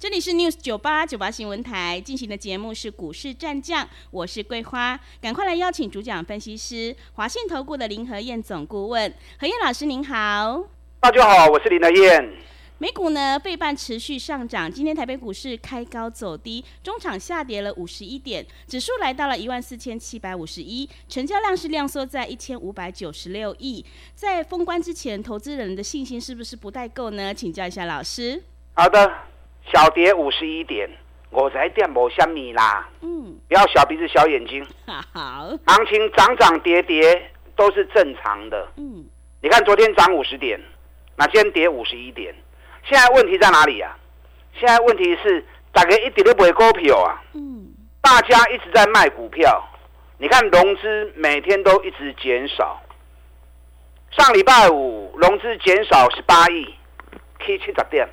[0.00, 10.62] 这里是 News 九八九八新闻台进行的节目是股市战将，我是桂花，赶快来邀请主讲分析师华信投顾的林和燕总顾问，何燕老师您好。
[11.00, 12.32] 大家好，我是林和燕。
[12.78, 23.84] 美股呢，费半持续上涨，今天台北股市开高走低，中场下跌了五十一点，指数来到了一万四千七百五十一，成交量是量缩在一千五百九十六亿。
[24.14, 27.34] 在封关之前，投资人的信心是不是不太够呢？
[27.34, 28.44] 请教一下老师。
[28.74, 29.12] 好的。
[29.72, 30.88] 小跌五十一点，
[31.30, 32.88] 我才电波虾米啦。
[33.02, 34.66] 嗯，不要小鼻子小眼睛。
[34.86, 38.68] 好，行情涨涨跌跌都是正常的。
[38.76, 39.04] 嗯，
[39.42, 40.60] 你看昨天涨五十点，
[41.16, 42.34] 那今天跌五十一点，
[42.84, 43.96] 现在问题在哪里啊？
[44.58, 47.22] 现在问题是大家一点都不会股票啊。
[47.34, 47.68] 嗯，
[48.00, 49.62] 大家一直在卖股票，
[50.18, 52.82] 你看融资每天都一直减少。
[54.10, 56.74] 上礼拜五融资减少十八亿
[57.40, 58.08] ，K 七十点。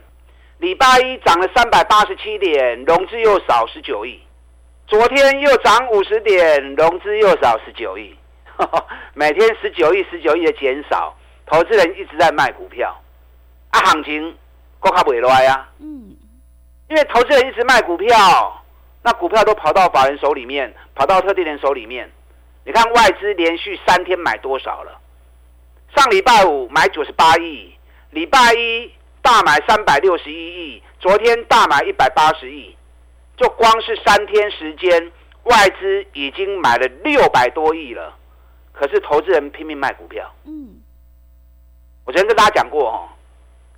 [0.58, 4.20] 礼拜一涨了三百八十七点，融资又少十九亿。
[4.88, 8.16] 昨天又涨五十点，融资又少十九亿。
[9.14, 11.14] 每天十九亿、十九亿的减少，
[11.46, 12.96] 投资人一直在卖股票。
[13.72, 14.34] 啊，行情
[14.80, 15.68] 够卡不来呀？
[15.80, 16.16] 嗯，
[16.90, 18.64] 因为投资人一直卖股票，
[19.04, 22.10] 那股票都跑到法人手里面，跑到特定人手里面。
[22.64, 25.02] 你看外资连续三天买多少了？
[25.98, 27.76] 上礼拜五买九十八亿，
[28.12, 28.92] 礼拜一。
[29.26, 32.78] 大买三百六十一亿，昨天大买一百八十亿，
[33.36, 35.12] 就光是三天时间，
[35.46, 38.16] 外资已经买了六百多亿了。
[38.72, 40.32] 可是投资人拼命卖股票。
[40.46, 40.76] 嗯，
[42.06, 43.10] 我昨天跟大家讲过哦，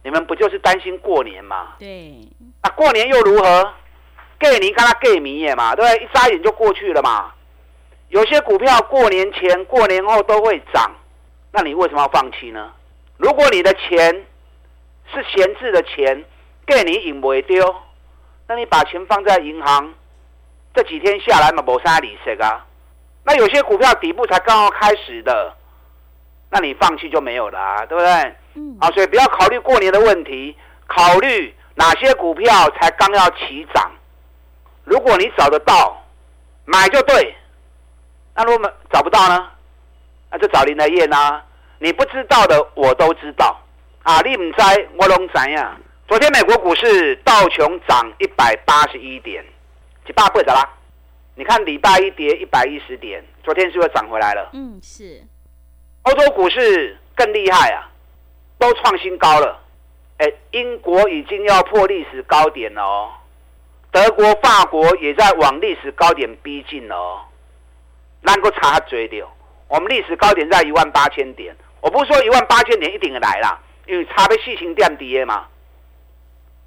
[0.03, 1.75] 你们不就是担心过年吗？
[1.79, 2.27] 对。
[2.61, 3.73] 那过年又如何？
[4.37, 6.03] 给你跟他给迷也嘛，对不对？
[6.03, 7.31] 一眨眼就过去了嘛。
[8.09, 10.91] 有些股票过年前、过年后都会涨，
[11.53, 12.73] 那你为什么要放弃呢？
[13.15, 14.25] 如果你的钱，
[15.13, 16.23] 是闲置的钱，
[16.65, 17.75] 给你引不丢，
[18.47, 19.93] 那你把钱放在银行，
[20.73, 22.65] 这几天下来嘛，没啥利息啊。
[23.23, 25.53] 那有些股票底部才刚刚开始的，
[26.49, 28.35] 那你放弃就没有了啊，对不对？
[28.55, 28.77] 嗯。
[28.79, 33.91] 啊，所以不要考虑过年的问题，考虑哪些股票才刚要起涨。
[34.85, 36.01] 如果你找得到，
[36.65, 37.35] 买就对。
[38.35, 39.49] 那如果找不到呢？
[40.29, 41.43] 那就找林和彦啊。
[41.79, 43.57] 你不知道的，我都知道。
[44.07, 45.77] 啊，你唔知，我拢知呀。
[46.07, 49.43] 昨天美国股市道琼涨一百八十一点，
[50.07, 50.65] 一百八十啦。
[51.35, 54.49] 你看礼拜一跌一百一十点，昨天是不是涨回来了？
[54.53, 55.21] 嗯，是。
[56.03, 57.91] 欧洲股市更厉害啊，
[58.57, 59.61] 都创新高了。
[60.19, 63.11] 哎，英国已经要破历史高点了哦，
[63.91, 67.19] 德国、法国也在往历史高点逼近了哦。
[68.21, 69.21] 能够查追的，
[69.67, 71.53] 我们历史高点在一万八千点。
[71.81, 73.65] 我不是说一万八千点一定来了。
[73.87, 75.45] 因为差别细情点跌嘛，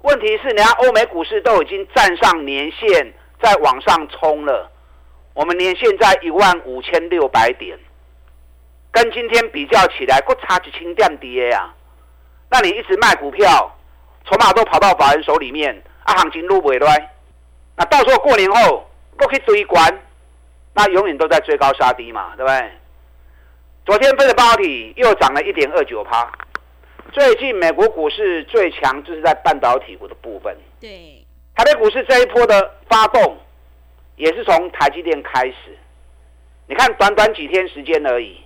[0.01, 4.69] 问题是人家欧美股市都已经站上年线，在往上冲了。
[5.33, 7.77] 我们年线在一万五千六百点，
[8.91, 11.71] 跟今天比较起来，还差几千点跌呀？
[12.49, 13.71] 那你一直卖股票，
[14.25, 17.13] 筹码都跑到法人手里面，啊，行情撸不来。
[17.77, 20.01] 那到时候过年后，过去追关，
[20.73, 22.71] 那永远都在追高杀低嘛，对不对？
[23.85, 26.29] 昨天费的半导体又涨了一点二九趴。
[27.11, 30.55] 最近美国股市最强就是在半导体股的部分。
[30.79, 33.37] 对，台北股市这一波的发动，
[34.15, 35.77] 也是从台积电开始。
[36.67, 38.37] 你看，短短几天时间而已，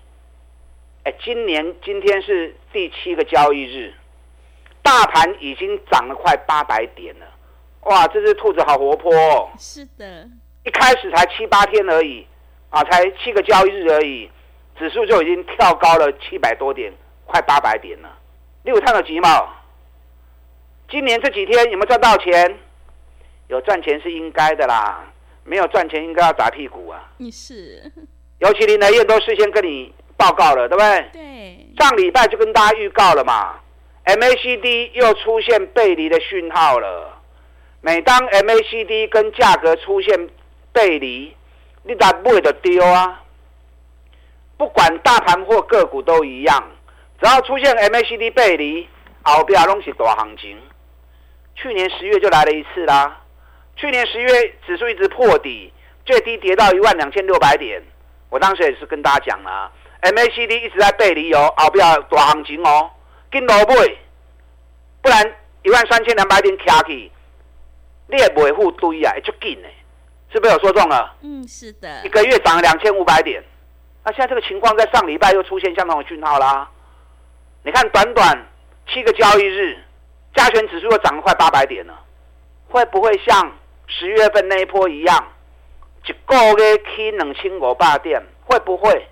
[1.03, 3.93] 哎，今年今天是第七个交易日，
[4.81, 7.25] 大盘已经涨了快八百点了。
[7.81, 9.49] 哇，这只兔子好活泼哦。
[9.59, 10.27] 是的，
[10.63, 12.25] 一开始才七八天而已，
[12.71, 14.27] 啊，才七个交易日而已，
[14.79, 16.91] 指数就已经跳高了七百多点，
[17.25, 18.17] 快八百点了。
[18.65, 19.47] 你有看到几毛？
[20.89, 22.57] 今年这几天有没有赚到钱？
[23.47, 25.05] 有赚钱是应该的啦，
[25.43, 27.11] 没有赚钱应该要打屁股啊！
[27.17, 27.91] 你是，
[28.39, 31.09] 尤其林和彦都事先跟你报告了，对不对？
[31.13, 31.67] 对。
[31.77, 33.59] 上礼拜就跟大家预告了嘛
[34.05, 37.21] ，MACD 又出现背离的讯号了。
[37.81, 40.27] 每当 MACD 跟价格出现
[40.73, 41.35] 背离，
[41.83, 43.21] 你咋不会的丢啊？
[44.57, 46.71] 不管大盘或个股都一样。
[47.21, 48.87] 只要出现 MACD 背离，
[49.23, 50.61] 后边拢是大行情。
[51.55, 53.21] 去年十月就来了一次啦。
[53.77, 54.29] 去年十月
[54.65, 55.71] 指数一直破底，
[56.05, 57.81] 最低跌到一万两千六百点。
[58.29, 59.71] 我当时也是跟大家讲啦
[60.01, 62.91] ，MACD 一直在背离哦，后边大行情哦，
[63.31, 63.97] 跟老背，
[65.01, 67.11] 不然一万三千两百点卡起，
[68.07, 69.67] 你也维护堆啊，就紧呢，
[70.33, 71.15] 是不是有说中了？
[71.21, 72.01] 嗯，是的。
[72.03, 73.41] 一个月涨了两千五百点，
[74.03, 76.69] 那现在这个情况在上礼拜又出现相同的讯号啦。
[77.65, 78.45] 你看，短短
[78.87, 79.75] 七个交易日，
[80.35, 81.99] 加权指数又涨了快八百点了，
[82.69, 83.51] 会不会像
[83.87, 85.27] 十月份那一波一样，
[86.05, 88.21] 一个月起两千五百点？
[88.45, 89.07] 会不会？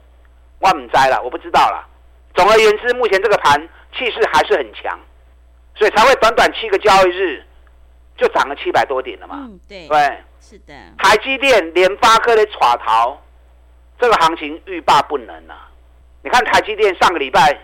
[0.59, 1.89] 我唔知啦，我不知道了。
[2.35, 3.59] 总而言之，目前这个盘
[3.97, 4.99] 气势还是很强，
[5.73, 7.43] 所以才会短短七个交易日
[8.15, 9.47] 就涨了七百多点了嘛。
[9.49, 10.73] 嗯，对，对，是的。
[10.99, 13.19] 台积电、联发科的耍逃，
[13.99, 15.71] 这个行情欲罢不能啊！
[16.21, 17.57] 你看台积电上个礼拜，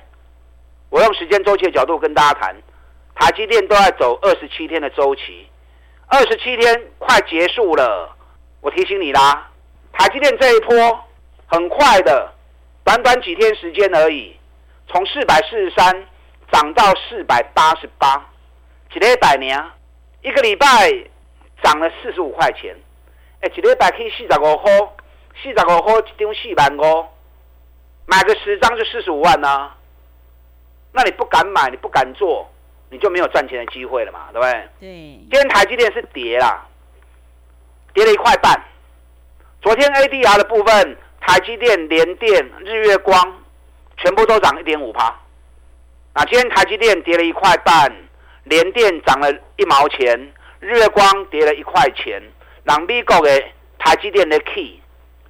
[0.89, 2.55] 我用时间周期的角度跟大家谈，
[3.15, 5.47] 台积电都在走二十七天的周期，
[6.07, 8.15] 二十七天快结束了。
[8.61, 9.49] 我提醒你啦，
[9.93, 10.99] 台积电这一波
[11.47, 12.33] 很快的，
[12.83, 14.35] 短短几天时间而已，
[14.87, 16.05] 从四百四十三
[16.51, 18.25] 涨到四百八十八，
[18.91, 19.71] 几礼拜呢？
[20.21, 20.67] 一个礼拜
[21.63, 22.75] 涨了四十五块钱，
[23.41, 24.71] 哎，一礼拜可以四十五块，
[25.41, 27.07] 四十五块一张四万五。
[28.05, 29.77] 买个十张就四十五万呢、啊，
[30.91, 32.49] 那你不敢买，你不敢做，
[32.89, 34.51] 你就没有赚钱的机会了嘛，对不对？
[34.79, 34.89] 对。
[34.89, 36.65] 今天台积电是跌啦，
[37.93, 38.59] 跌了一块半。
[39.61, 43.43] 昨天 ADR 的部分，台积电、联电、日月光
[43.97, 45.15] 全部都涨一点五趴。
[46.13, 47.93] 啊今天台积电跌了一块半，
[48.45, 52.21] 联电涨了一毛钱，日月光跌了一块钱。
[52.63, 53.43] 让美国的
[53.77, 54.79] 台积电的 key，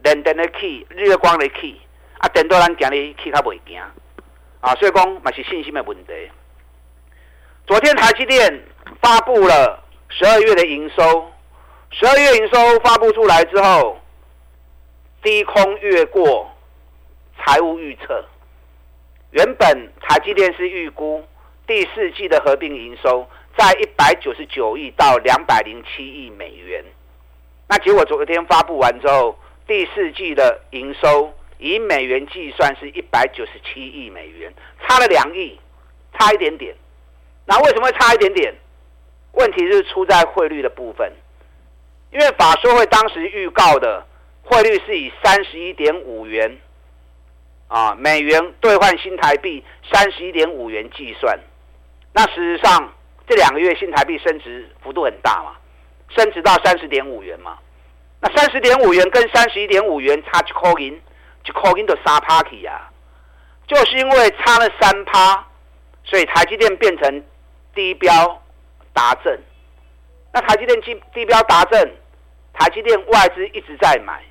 [0.04, 1.80] 联电的 key，日月光的 key。
[2.18, 3.82] 啊，等到咱今日去较袂惊，
[4.62, 6.14] 啊，所以讲嘛是信心的问题。
[7.66, 8.62] 昨天台积电
[9.02, 11.32] 发布了十二月的营收，
[11.92, 13.98] 十二月营收发布出来之后，
[15.24, 16.52] 低空越过
[17.38, 18.26] 财务预测。
[19.32, 21.24] 原本台积电是预估
[21.66, 23.26] 第四季的合并营收
[23.58, 26.84] 在一百九十九亿到两百零七亿美元，
[27.68, 31.34] 那结果昨天发布完之后，第四季的营收。
[31.60, 34.52] 以美元计算是一百九十七亿美元，
[34.82, 35.60] 差了两亿，
[36.18, 36.74] 差一点点。
[37.46, 38.56] 那为什么会差一点点？
[39.34, 41.12] 问题是出在汇率的部分，
[42.12, 44.06] 因为法说会当时预告的
[44.44, 46.58] 汇率是以三十一点五元
[47.68, 51.40] 啊美元兑换新台币三十一点五元计算。
[52.14, 52.94] 那事实上
[53.28, 55.58] 这两个月新台币升值幅度很大嘛，
[56.16, 57.60] 升值到三十点五元嘛。
[58.22, 61.00] 那三十点五元跟三十一点五元差几块银？
[61.50, 62.80] 就扣音的三趴起呀，
[63.68, 65.44] 就是因为差了三趴，
[66.04, 67.24] 所以台积电变成
[67.74, 68.40] 低标
[68.94, 69.42] 达阵。
[70.32, 71.92] 那台积电低低标达阵，
[72.54, 74.22] 台积电外资一直在买，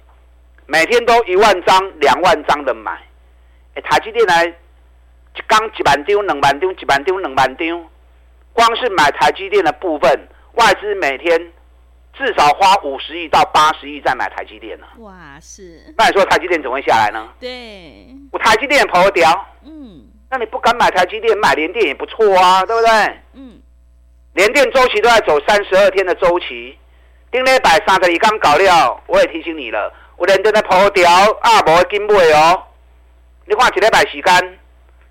[0.67, 2.93] 每天都一万张、两万张的买。
[3.75, 7.91] 哎，台积电来一缸一万张、两万张、一万张、两万张，
[8.53, 11.53] 光是买台积电的部分，外资每天。
[12.19, 14.87] 至少花五十亿到八十亿再买台积电呢？
[14.99, 15.95] 哇，是。
[15.97, 17.29] 那你说台积电怎么会下来呢？
[17.39, 19.47] 对，我台积电也跑不掉。
[19.65, 20.05] 嗯。
[20.29, 22.91] 那你不敢买台积电，买联电也不错啊，对不对？
[23.35, 23.63] 嗯。
[24.35, 26.77] 联电周期都在走三十二天的周期，
[27.31, 31.09] 顶礼拜三十一刚搞掉，我也提醒你了，我联电在跑不掉
[31.41, 32.65] 啊，不会跟不哦。
[33.47, 34.59] 你看几礼拜时间，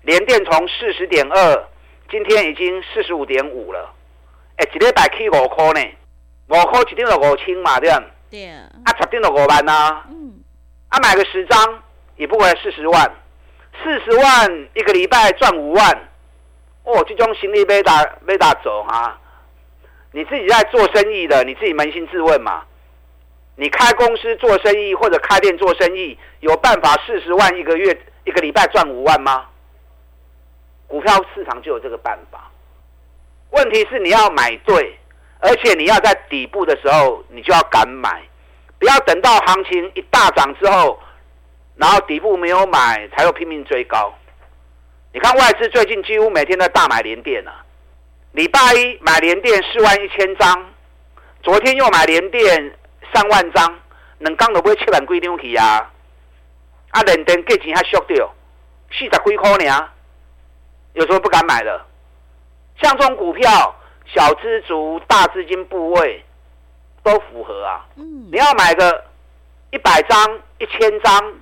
[0.02, 1.68] 联电从四十点二，
[2.10, 3.94] 今天已经四十五点五了，
[4.56, 5.80] 哎，几礼拜起五块呢？
[6.48, 8.06] 五块一张就五千嘛，对不对？
[8.30, 8.48] 对。
[8.48, 10.02] 啊，十张就五万呐。
[10.10, 10.40] 嗯。
[10.88, 11.82] 啊，买个十张
[12.16, 13.10] 也不过四十万，
[13.82, 16.08] 四十万一个礼拜赚五万，
[16.84, 19.18] 哦，这种行李被打被打走啊！
[20.12, 22.64] 你自己在做生意的，你自己扪心自问嘛。
[23.56, 29.46] 你开公司做生意或者开店做生意，有办法四十万一个月一个礼拜赚五万吗？
[30.86, 32.50] 股票市场就有这个办法。
[33.50, 34.98] 问题是你要买对。
[35.40, 38.22] 而且你要在底部的时候，你就要敢买，
[38.76, 40.98] 不要等到行情一大涨之后，
[41.76, 44.12] 然后底部没有买，才又拼命追高。
[45.12, 47.64] 你看外资最近几乎每天都大买连电啊，
[48.32, 50.70] 礼拜一买连电四万一千张，
[51.40, 52.76] 昨天又买连电
[53.14, 53.78] 三万张，
[54.18, 55.88] 能刚都不会七万几张去啊，
[56.90, 58.28] 啊联电价钱还缩掉，
[58.90, 59.88] 四十几块呢，
[60.94, 61.86] 有什么不敢买的？
[62.82, 63.76] 像这种股票。
[64.14, 66.24] 小资族、大资金部位
[67.02, 67.86] 都符合啊。
[67.96, 69.04] 嗯，你要买个
[69.70, 71.34] 一百张、一千张，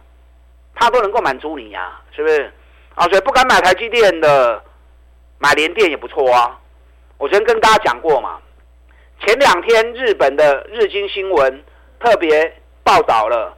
[0.75, 2.53] 它都能够满足你呀、啊，是不是？
[2.95, 4.63] 啊，所以不敢买台积电的，
[5.39, 6.59] 买联电也不错啊。
[7.19, 8.39] 我昨天跟大家讲过嘛，
[9.21, 11.65] 前两天日本的日经新闻
[12.01, 13.57] 特别报道了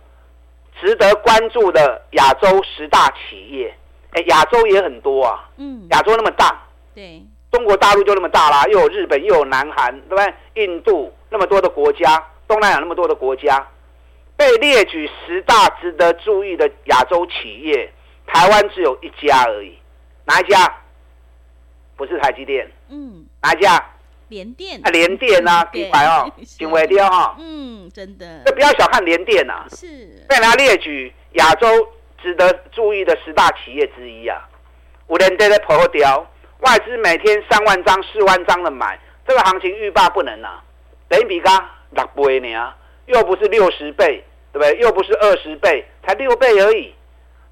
[0.81, 3.75] 值得关注的亚洲十大企业。
[4.13, 5.49] 哎，亚洲也很多啊。
[5.57, 6.63] 嗯，亚洲那么大。
[6.95, 7.23] 对。
[7.51, 10.35] 中国大陆就那么大啦，又有日本，又有南韩，对不对？
[10.65, 13.67] 印度那么多的国家，东南亚那么多的国家，
[14.37, 17.93] 被列举十大值得注意的亚洲企业，
[18.27, 19.79] 台湾只有一家而已，
[20.25, 20.83] 哪一家？
[21.97, 23.85] 不是台积电，嗯，哪一家？
[24.29, 27.35] 联电啊，联电啊，品牌哦，挺微雕哈。
[27.39, 28.43] 嗯，真的。
[28.45, 29.87] 这不要小看联电啊，是
[30.29, 31.67] 被人家列举亚洲
[32.23, 34.47] 值得注意的十大企业之一啊。
[35.07, 36.27] 五联电的破掉，
[36.61, 40.63] 外资每天三万张、四万张的买，这个行情欲罢不能啊。
[41.09, 42.75] 等于比嘎六倍呢，
[43.07, 44.79] 又不是六十倍，对不对？
[44.79, 46.95] 又不是二十倍，才六倍而已。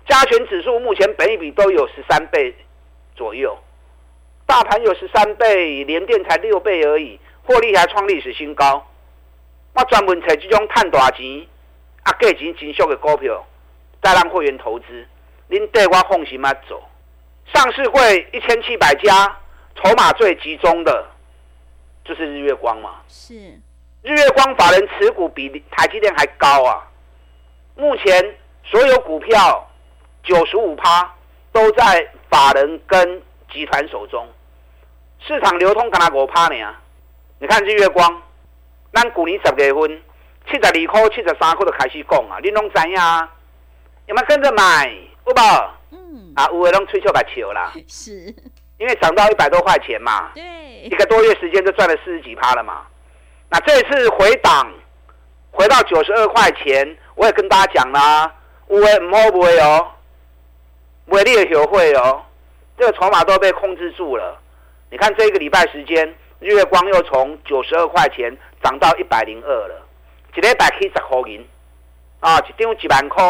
[0.09, 2.55] 加权指数目前本一比都有十三倍
[3.15, 3.57] 左右，
[4.45, 8.87] 大盘有十三倍，联电才六倍而已，获利还创历史新高。
[9.75, 11.47] 我专门找这种赚大钱、
[12.03, 13.45] 啊价钱真俗的股票，
[14.03, 14.85] 再让会员投资。
[15.49, 16.53] 您对我放心吗？
[16.69, 16.83] 走。
[17.53, 19.37] 上市柜一千七百家，
[19.75, 21.07] 筹码最集中的，
[22.05, 23.01] 就是日月光嘛。
[23.09, 23.35] 是。
[24.03, 26.87] 日月光法人持股比台积电还高啊！
[27.75, 29.63] 目前所有股票。
[30.29, 31.15] 九十五趴
[31.53, 33.23] 都在法人跟
[33.53, 34.29] 集团手中，
[35.21, 36.75] 市场流通干那五趴呢？
[37.39, 38.23] 你看日月光，
[38.93, 40.03] 咱去年十月份
[40.51, 43.31] 七十二块、七十三块就开始讲啊，你拢知呀？
[44.07, 44.93] 有没有跟着买？
[45.27, 45.71] 有无？
[46.37, 47.73] 嗯，啊，有的拢吹笑白笑啦。
[47.89, 48.13] 是，
[48.79, 50.31] 因为涨到一百多块钱嘛。
[50.35, 50.43] 对。
[50.85, 52.87] 一个多月时间就赚了四十几趴了嘛。
[53.51, 54.73] 那这次回档
[55.51, 58.33] 回到九十二块钱，我也跟大家讲啦，
[58.69, 59.89] 有的唔好买哦。
[61.07, 62.23] 威力的学会哦，
[62.79, 64.39] 这个筹码都被控制住了。
[64.91, 66.07] 你看这一个礼拜时间，
[66.41, 69.87] 日月光又从九十二块钱涨到一百零二了，
[70.35, 71.45] 一礼拜可以十块银
[72.21, 73.25] 啊，一张一万块，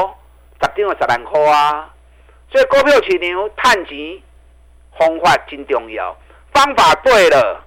[0.61, 1.95] 十张十万块啊。
[2.51, 4.23] 所以股票市场探钱
[4.99, 6.17] 方法真重要，
[6.53, 7.65] 方法对了，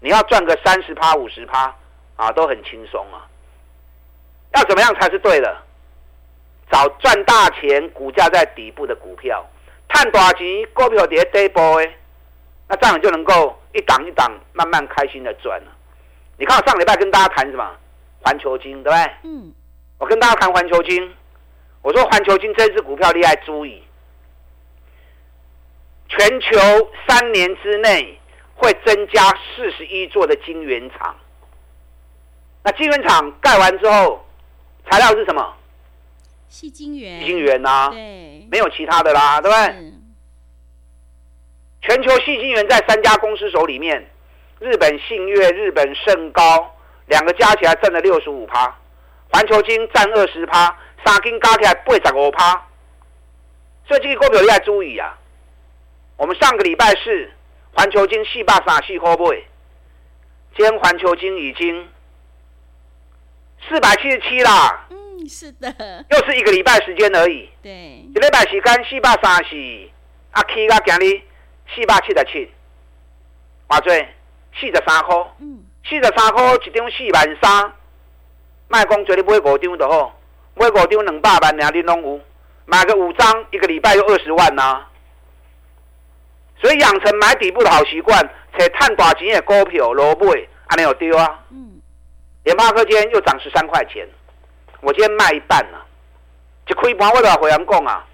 [0.00, 1.74] 你要赚个三十趴、五十趴
[2.16, 3.26] 啊，都很轻松啊。
[4.54, 5.56] 要怎么样才是对的？
[6.70, 9.46] 找赚大钱、股价在底部的股票，
[9.88, 11.96] 赚大钱，股票跌底部诶，
[12.68, 15.72] 那这样你就能够一档一档慢慢开心的赚了。
[16.38, 17.70] 你看我上礼拜跟大家谈什么？
[18.22, 19.10] 环球金，对不对？
[19.22, 19.52] 嗯。
[19.98, 21.14] 我跟大家谈环球金，
[21.82, 23.82] 我说环球金这支股票厉害，注意，
[26.08, 26.58] 全球
[27.06, 28.18] 三年之内
[28.54, 29.22] 会增加
[29.54, 31.16] 四十一座的晶圆厂。
[32.62, 34.24] 那晶圆厂盖完之后，
[34.90, 35.54] 材料是什么？
[36.48, 39.92] 细晶圆，晶圆呐，对，没有其他的啦，对不对？
[41.82, 44.08] 全球矽晶圆在三家公司手里面，
[44.58, 46.74] 日本信越、日本盛高
[47.06, 48.74] 两个加起来占了六十五趴，
[49.32, 52.66] 环球晶占二十趴，三金加起来八十五趴。
[53.86, 55.16] 所以这个股票你要注意啊！
[56.16, 57.30] 我们上个礼拜是
[57.72, 59.36] 环球金四百三十四块买，
[60.56, 61.88] 今天环球金已经
[63.68, 64.86] 四百七十七啦。
[64.90, 65.68] 嗯是的，
[66.10, 67.48] 又是一个礼拜时间而已。
[67.62, 69.90] 对，一礼拜时间四百三十，
[70.30, 71.20] 啊，起到今日
[71.74, 72.50] 四百七十七，
[73.68, 74.06] 偌济
[74.60, 75.16] 四十三块。
[75.40, 77.72] 嗯，四十三块一张四万三，
[78.68, 80.18] 卖讲叫你买五张就好，
[80.54, 82.20] 买五张两百万，两你拢有，
[82.64, 84.90] 买个五张一个礼拜又二十万呐、啊。
[86.60, 88.18] 所以养成买底部的好习惯，
[88.58, 91.40] 且赚大钱的股票，罗买，安尼有丢啊。
[91.50, 91.80] 嗯，
[92.44, 94.06] 联发科今天又涨十三块钱。
[94.80, 95.84] 我今天卖一半了，
[96.68, 98.04] 一开盘我就回人讲啊，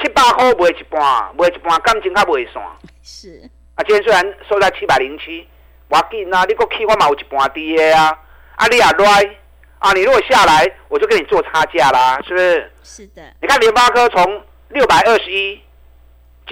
[0.00, 2.62] 七百块卖一半，卖一半感情还卖散。
[3.02, 5.48] 是啊，今天虽然收在七百零七，
[5.88, 8.16] 我紧啊，你个起我嘛有一半低的啊，
[8.56, 9.36] 啊你也来
[9.78, 12.72] 啊，你如果下来，我就跟你做差价啦，是不是？
[12.82, 13.22] 是的。
[13.40, 15.60] 你看联发科从六百二十一，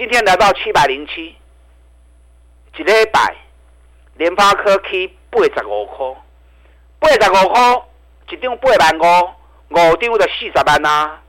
[0.01, 1.35] 今天来到七百零七，
[2.75, 3.35] 一礼拜，
[4.15, 6.15] 联发科起八十五块，
[6.97, 7.61] 八十五块。
[8.31, 9.29] 一张八万五，
[9.69, 11.21] 五张就四十万呐、啊，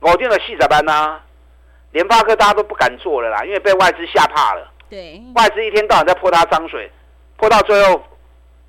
[0.00, 1.24] 五张就四十万呐、啊。
[1.92, 4.66] 联发科大家都不敢做了啦，因为被外资吓怕了。
[4.88, 6.90] 对，外资一天到晚在泼他脏水，
[7.36, 8.02] 泼到最后，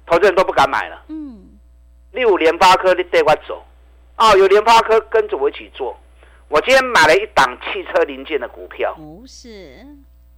[0.08, 1.04] 投资人都不敢买了。
[1.08, 1.58] 嗯，
[2.12, 3.64] 六联发科你带我走，
[4.18, 5.98] 啊，有联发科跟着我一起做。
[6.48, 9.86] 我今天买了一档汽车零件的股票，不是，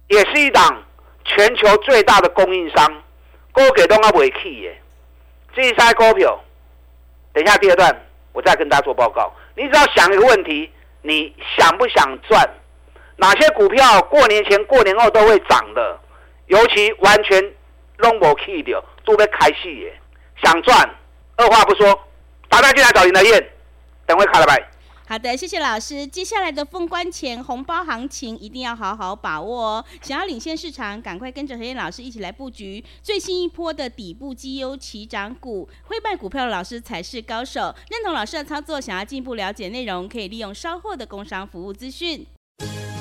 [0.08, 0.82] 也是一档
[1.24, 3.02] 全球最大的供应商，
[3.52, 4.82] 高给都阿尾气耶，
[5.54, 6.40] 这一些股票。
[7.32, 9.32] 等一下，第二段我再跟大家做报告。
[9.54, 10.70] 你只要想一个问题：
[11.02, 12.48] 你想不想赚？
[13.16, 16.00] 哪些股票过年前、过年后都会涨的？
[16.46, 17.42] 尤其完全
[17.98, 20.00] long 不 key 掉，都被开戏耶！
[20.42, 20.88] 想赚，
[21.36, 22.08] 二话不说，
[22.48, 23.50] 打电进来找林德燕，
[24.06, 24.56] 等会卡了拜。
[25.08, 26.06] 好的，谢谢老师。
[26.06, 29.84] 接下来的封关前红包行情一定要好好把握哦。
[30.02, 35.66] 想要领先市场，赶快跟着何燕老师一起来布局最新一波的底部绩优起涨股。
[35.84, 37.74] 会卖股票的老师才是高手。
[37.88, 42.26] 认同老师的操作，想要进一步了解内容，可以利用稍后的工商服务资讯。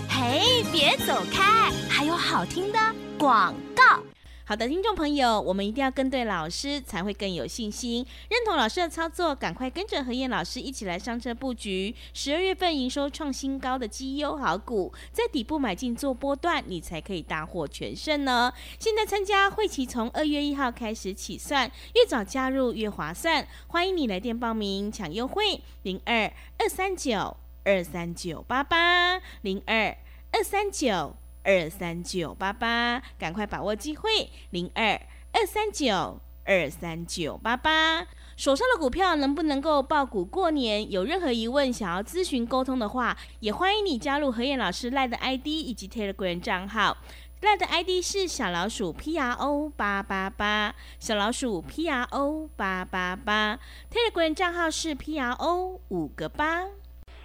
[0.10, 2.80] 嘿，别走开，还有好听的
[3.20, 4.02] 广告。
[4.50, 8.06] 好的，听众朋友，我们一定要跟对老师，才会更有信心。
[8.30, 11.94] 认同老师的操作，赶快跟着何燕老师一起来上车布局。
[12.14, 18.50] 十二月份营收创新高的绩优好股，在底部买进做波段，你才可以大获全胜呢。
[18.80, 23.46] 现在参加会期从二月一号开始起算，越早加入越划算。
[23.68, 27.36] 欢迎你来电报名抢优惠，零二二三九
[27.66, 29.98] 二三九八八零二
[30.32, 31.18] 二三九。
[31.48, 34.30] 二三九八八，赶快把握机会！
[34.50, 35.00] 零二
[35.32, 40.92] 二三九二三九八八，手上的股票能不能够爆股过年？
[40.92, 46.98] 有任何疑问想要咨询沟通的话，也欢迎你加入何燕老师赖的 ID 以及 Telegram 账号。
[47.40, 53.58] 赖的 ID 是小老鼠 P R O 八八八，小老鼠 P R O 八八八
[53.90, 56.66] ，Telegram 账号是 P R O 五个八。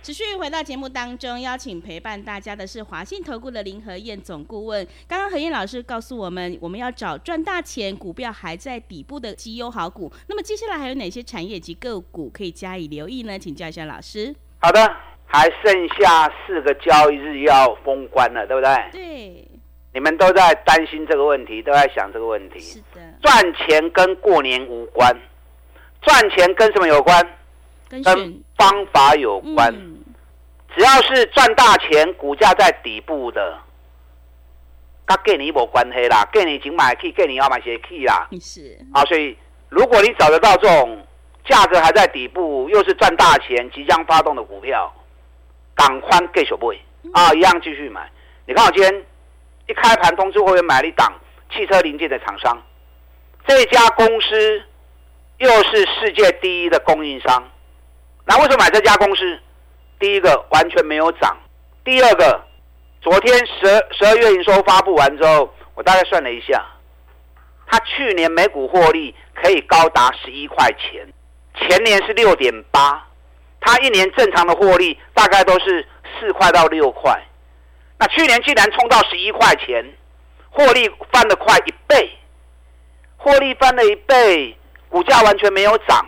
[0.02, 4.84] 持续回到节目当中，邀请陪伴大家的是华信投顾的林和燕总顾问。
[5.06, 10.12] 刚刚何燕老师告诉我们，我们要找赚大钱、股票还在底部的绩优好股。
[10.26, 13.38] 那么接下来还有哪些产业及个股可以加以留意呢？
[13.38, 14.34] 请教一下老师。
[14.58, 14.80] 好的，
[15.24, 18.74] 还剩下四个交易日要封关了，对不对？
[18.90, 19.48] 对。
[19.94, 22.58] 你们都在担心这个问题，都在想这个问题。
[22.58, 23.00] 是的。
[23.22, 25.16] 赚钱跟过年无关，
[26.00, 27.24] 赚钱跟什么有关？
[27.88, 28.02] 跟
[28.56, 29.70] 方法有关。
[29.70, 29.91] 嗯
[30.74, 33.58] 只要是赚大钱，股价在底部的，
[35.04, 38.28] 跟给你没关系啦，跟你已经买去，跟你要买些去啦。
[38.40, 38.78] 是。
[38.92, 39.36] 啊，所以
[39.68, 41.06] 如果你找得到这种
[41.44, 44.92] 价格还在底部，又是赚大钱、即将发动的股票，
[45.74, 46.78] 赶快继续买
[47.12, 48.10] 啊，一样继续买。
[48.46, 49.04] 你看我今天
[49.66, 51.12] 一开盘通知会员买了一档
[51.52, 52.62] 汽车零件的厂商，
[53.46, 54.62] 这家公司
[55.38, 57.42] 又是世界第一的供应商。
[58.24, 59.38] 那为什么买这家公司？
[60.02, 61.36] 第一个完全没有涨，
[61.84, 62.44] 第二个，
[63.00, 66.60] 昨天十十二月营收发布完之后，我大概算了一下，
[67.68, 71.06] 它去年每股获利可以高达十一块钱，
[71.54, 73.06] 前年是六点八，
[73.60, 75.86] 它一年正常的获利大概都是
[76.18, 77.16] 四块到六块，
[78.00, 79.86] 那去年竟然冲到十一块钱，
[80.50, 82.10] 获利翻了快一倍，
[83.18, 86.04] 获利翻了一倍，股价完全没有涨，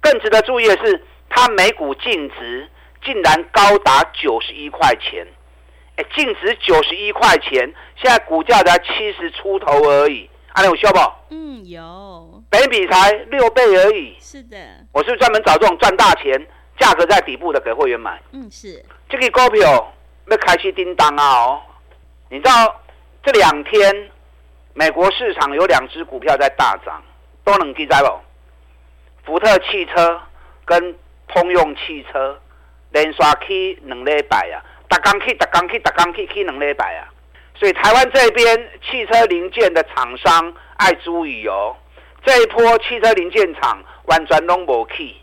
[0.00, 2.66] 更值得注意的是，它每股净值。
[3.02, 5.26] 竟然高达九十一块钱，
[5.96, 10.98] 哎，净值九十一块钱，现在股价才七十出头而已，啊，有效不？
[11.30, 14.16] 嗯，有，本比才六倍而已。
[14.20, 14.56] 是的，
[14.92, 16.46] 我是专门找这种赚大钱、
[16.78, 18.20] 价格在底部的给会员买。
[18.32, 18.84] 嗯，是。
[19.08, 19.92] 这个股票
[20.26, 21.44] 要开始叮当啊！
[21.44, 21.62] 哦，
[22.28, 22.80] 你知道
[23.22, 24.10] 这两天
[24.74, 27.02] 美国市场有两只股票在大涨，
[27.44, 28.20] 都能记在不？
[29.24, 30.20] 福特汽车
[30.64, 30.94] 跟
[31.28, 32.38] 通用汽车。
[32.92, 37.08] 连刷去两礼拜啊，打工去打工去打工去去两礼拜啊，
[37.54, 41.76] 所以台湾这边汽车零件的厂商爱注意哦，
[42.24, 45.14] 这一波汽车零件厂完全拢无去，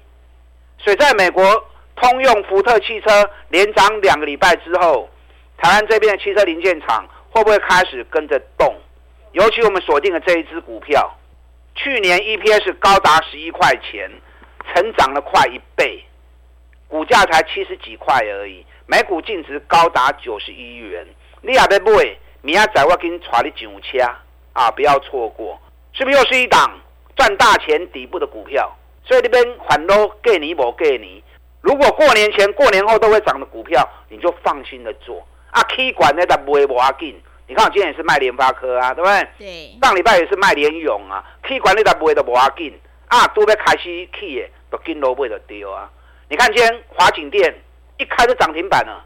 [0.77, 5.09] 所以在美国通用福特汽车连涨两个礼拜之后，
[5.57, 8.75] 台湾这边的汽车零件厂会不会开始跟着动？
[9.33, 11.15] 尤其我们锁定了这一支股票，
[11.75, 14.09] 去年 EPS 高达十一块钱，
[14.73, 16.03] 成长了快一倍。
[16.87, 21.05] 股价才七十几块而已，每股净值高达九十一元。
[21.41, 23.99] 你也别买，明仔载我给你带你上车
[24.53, 24.71] 啊！
[24.71, 25.59] 不要错过，
[25.93, 26.79] 是不是又是一档
[27.15, 28.73] 赚大钱底部的股票？
[29.05, 31.23] 所以这边反都给你不给你。
[31.61, 35.61] 如果过年前、过年后都会涨的股票，你就放心的做啊。
[35.63, 39.27] K 管那个不会不要紧，你看我今天也是卖联发科啊，对不对？
[39.37, 39.79] 对。
[39.81, 41.23] 上礼拜也是卖联咏啊。
[41.43, 42.73] K 管那个不会的不要紧
[43.07, 45.89] 啊，都要开始起的，都跟都不会丢啊。
[46.29, 47.55] 你看，今天华景电
[47.97, 49.01] 一开就涨停板了。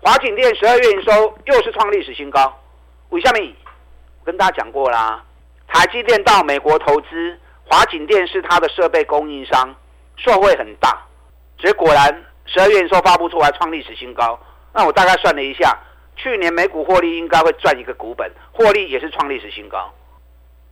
[0.00, 2.50] 华景电十二月营收又是创历史新高。
[3.10, 3.54] 为什么？
[4.20, 5.22] 我跟大家讲过啦，
[5.68, 9.74] 台积电到美国投资，华景电是它的设备供应商，
[10.16, 11.06] 受惠很大。
[11.58, 14.40] 所以果然十二月营收发布出来创历史新高。
[14.72, 15.78] 那我大概算了一下，
[16.16, 19.92] 去年每股获利应该会赚一个股本，获利也是创历史新高。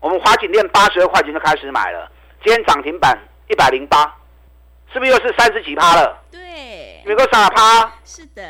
[0.01, 2.11] 我们华景电八十二块钱就开始买了，
[2.43, 4.17] 今天涨停板一百零八。
[4.92, 6.20] 是不是又是三十几趴了？
[6.31, 7.92] 对，有个傻趴。
[8.05, 8.42] 是的，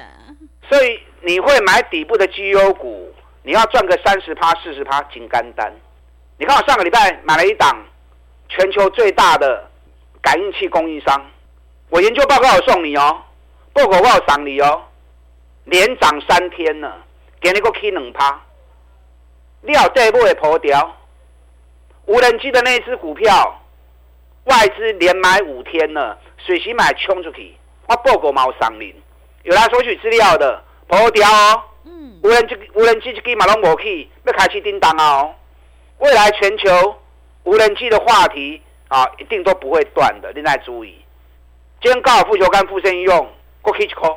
[0.68, 5.70] 所以你会买底部的绩优股，你要赚个三十趴、四十趴，金干单。
[6.38, 7.84] 你看我上个礼拜买了一档
[8.48, 9.68] 全球最大的
[10.22, 11.22] 感应器供应商，
[11.90, 13.20] 我研究报告有送你哦，
[13.74, 14.82] 报告我有赏你哦，
[15.64, 17.04] 连涨三天了，
[17.38, 18.40] 给你个 K 两趴，
[19.60, 20.96] 料这部会破掉，
[22.06, 23.60] 无人机的那只股票，
[24.44, 26.18] 外资连买五天了。
[26.44, 27.54] 水洗买冲出去，
[27.88, 28.94] 我报告冇上领，
[29.42, 31.62] 有来索取资料的，跑掉哦。
[31.84, 32.18] 嗯。
[32.22, 35.34] 无人机无人机机马龙无去，要开始叮当哦。
[35.98, 36.96] 未来全球
[37.44, 40.32] 无人机的话题啊，一定都不会断的。
[40.34, 40.98] 你来注意，
[41.82, 43.30] 今天高尔夫球杆附身应用，
[43.62, 44.08] 过去一块，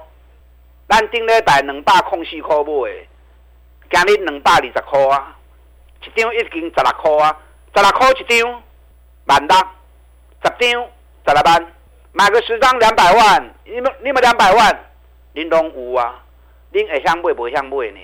[0.87, 2.91] 咱顶礼拜两百空四块买，
[3.91, 5.35] 今日两百二十块啊，
[6.01, 7.37] 一张已经十六块啊，
[7.75, 8.63] 十六块一张，
[9.25, 9.57] 万六，
[10.43, 10.87] 十张
[11.27, 11.73] 十六万，
[12.13, 14.85] 买个十张两百万，你们你们两百万，
[15.33, 16.23] 您拢有啊？
[16.71, 17.99] 您会想买不会想买呢？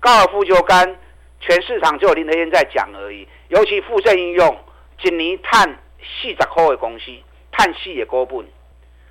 [0.00, 0.96] 高尔夫球杆。
[1.40, 4.58] 全市场只有林和彦在讲而已，尤其富盛应用，
[5.02, 7.12] 一年赚四十块的公司，
[7.52, 8.46] 赚四的股本，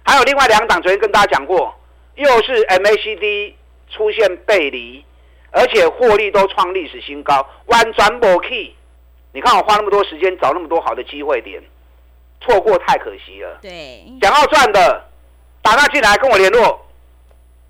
[0.03, 1.75] 还有另外两档，昨天跟大家讲过，
[2.15, 3.53] 又是 MACD
[3.91, 5.06] 出现背离，
[5.51, 8.73] 而且获利都创历史新高，完全没去。
[9.32, 11.62] 你看我花那么多时间找那么多好的机会点，
[12.43, 13.58] 错过太可惜了。
[13.62, 15.10] 对，想要赚的，
[15.62, 16.86] 打他进来跟我联络。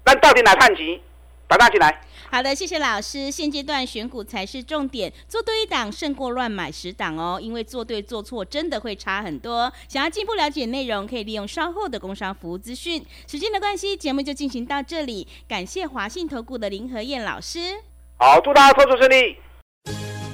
[0.06, 1.02] 那到底哪探级？
[1.48, 2.02] 打他进来。
[2.32, 3.30] 好的，谢谢老师。
[3.30, 7.38] 现阶段选股才是重点，做对一档胜过乱买十档哦。
[7.40, 9.72] 因为做对做错真的会差很多。
[9.88, 13.06] 想要进一步了解内容，可以利用稍后的工商服务资讯。
[13.28, 15.28] 时间的关系，节目就进行到这里。
[15.48, 17.60] 感谢华信投顾的林和燕老师。
[18.18, 19.38] 好，祝大家操作顺利。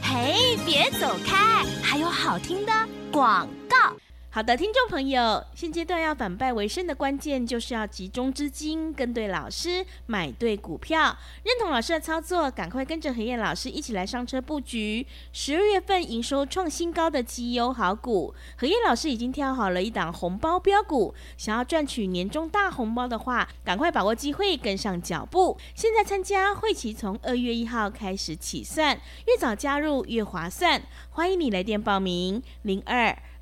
[0.02, 2.72] 嘿，别走开，还有好听的
[3.12, 3.94] 广告。
[4.32, 15.08] 好的，听众朋友，现阶段要反败为胜的关键，就是要集中资金，跟对老师，买对股票，认同老师的操作，赶快跟着何燕老师一起来上车布局。
[15.34, 25.58] 十二月份营收创新高的绩优好股，何燕老师已经挑好了一档红包标股，想要赚取年终大红包的话，赶快把握机会，跟上脚步。
[25.74, 33.18] 现在参加会期从二月一号开始起算，越早加入越划算，欢迎你来电报名零二。